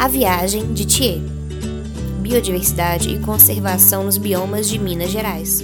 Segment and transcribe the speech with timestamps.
[0.00, 1.20] A Viagem de Thier
[2.22, 5.62] Biodiversidade e conservação nos biomas de Minas Gerais.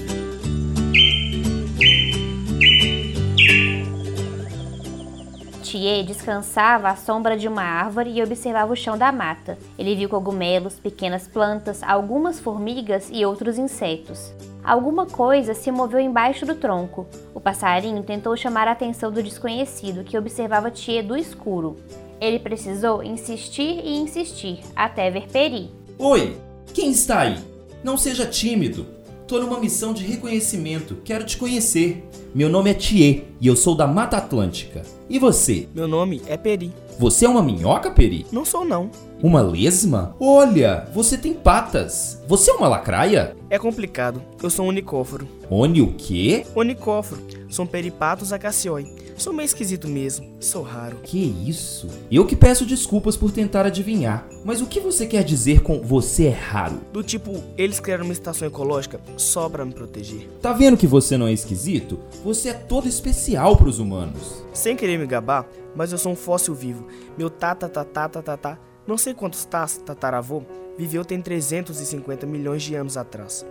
[5.77, 9.59] Thier descansava à sombra de uma árvore e observava o chão da mata.
[9.79, 14.33] Ele viu cogumelos, pequenas plantas, algumas formigas e outros insetos.
[14.65, 17.07] Alguma coisa se moveu embaixo do tronco.
[17.35, 21.77] O passarinho tentou chamar a atenção do desconhecido, que observava Thier do escuro.
[22.19, 25.71] Ele precisou insistir e insistir, até ver Peri.
[25.99, 26.39] Oi,
[26.73, 27.37] quem está aí?
[27.85, 28.87] Não seja tímido.
[29.29, 30.97] Tô numa missão de reconhecimento.
[31.05, 32.09] Quero te conhecer.
[32.35, 34.83] Meu nome é Thier e eu sou da Mata Atlântica.
[35.09, 35.69] E você?
[35.73, 36.73] Meu nome é Peri.
[36.99, 38.27] Você é uma minhoca, Peri?
[38.33, 38.91] Não sou não.
[39.23, 40.17] Uma lesma?
[40.19, 42.21] Olha, você tem patas.
[42.27, 43.37] Você é uma lacraia?
[43.49, 44.21] É complicado.
[44.43, 45.29] Eu sou um unicóforo.
[45.49, 46.45] Oni o quê?
[46.57, 47.23] Unicóforo.
[47.49, 48.87] São peripatos acacioi.
[49.17, 50.27] Sou meio esquisito mesmo.
[50.39, 50.99] Sou raro.
[51.03, 51.89] Que isso?
[52.11, 54.29] Eu que peço desculpas por tentar adivinhar.
[54.45, 56.81] Mas o que você quer dizer com você é raro?
[56.93, 60.29] Do tipo, eles criaram uma estação ecológica só pra me proteger.
[60.43, 61.99] Tá vendo que você não é esquisito?
[62.23, 64.45] Você é todo especial pros humanos.
[64.53, 66.87] Sem querer me gabar, mas eu sou um fóssil vivo.
[67.17, 70.43] Meu tata tata tata tata, não sei quantos tas tataravô,
[70.79, 73.47] viveu tem 350 milhões de anos atrás.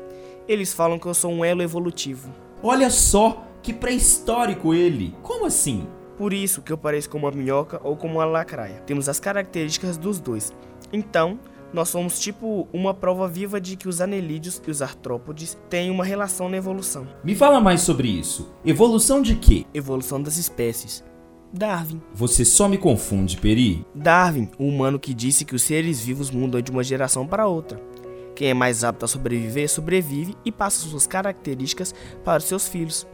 [0.47, 2.29] Eles falam que eu sou um elo evolutivo.
[2.61, 5.15] Olha só, que pré-histórico ele.
[5.21, 5.87] Como assim?
[6.17, 8.81] Por isso que eu pareço com uma minhoca ou como uma lacraia.
[8.85, 10.53] Temos as características dos dois.
[10.93, 11.39] Então,
[11.73, 16.05] nós somos tipo uma prova viva de que os anelídeos e os artrópodes têm uma
[16.05, 17.05] relação na evolução.
[17.23, 18.53] Me fala mais sobre isso.
[18.63, 19.65] Evolução de quê?
[19.73, 21.03] Evolução das espécies.
[21.51, 22.01] Darwin.
[22.13, 23.85] Você só me confunde, Peri.
[23.93, 27.81] Darwin, o humano que disse que os seres vivos mudam de uma geração para outra.
[28.35, 33.07] Quem é mais apto a sobreviver, sobrevive e passa suas características para os seus filhos.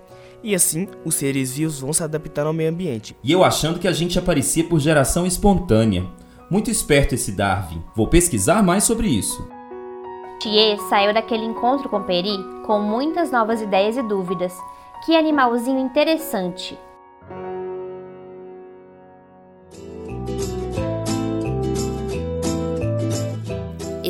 [0.43, 3.15] E assim, os seres vivos vão se adaptando ao meio ambiente.
[3.23, 6.05] E eu achando que a gente aparecia por geração espontânea.
[6.49, 7.81] Muito esperto esse Darwin.
[7.95, 9.47] Vou pesquisar mais sobre isso.
[10.41, 12.35] Thier saiu daquele encontro com Peri
[12.65, 14.57] com muitas novas ideias e dúvidas.
[15.05, 16.77] Que animalzinho interessante!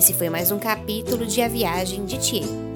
[0.01, 2.70] Esse foi mais um capítulo de A Viagem de Thier.